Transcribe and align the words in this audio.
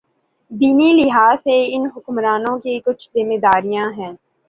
دینی 0.51 0.89
لحاظ 0.93 1.37
سے 1.43 1.55
ان 1.75 1.85
حکمرانوں 1.95 2.57
کی 2.59 2.79
کچھ 2.85 3.09
ذمہ 3.13 3.37
داریاں 3.37 3.89
ہیں۔ 3.97 4.11